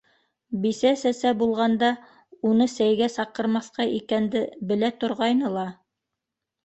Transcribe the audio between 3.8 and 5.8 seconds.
икәнде белә торғайны ла...